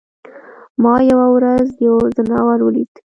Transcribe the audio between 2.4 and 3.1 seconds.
ولید.